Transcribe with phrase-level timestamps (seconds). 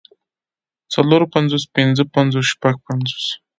[0.93, 3.25] څلور پنځوس پنځۀ پنځوس شپږ پنځوس